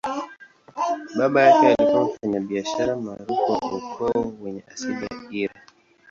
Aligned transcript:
Baba 1.17 1.41
yake 1.41 1.67
alikuwa 1.73 2.03
mfanyabiashara 2.03 2.95
maarufu 2.95 3.51
wa 3.51 3.73
ukoo 3.73 4.33
wenye 4.41 4.63
asili 4.71 5.03
ya 5.05 5.09
Eire. 5.33 5.53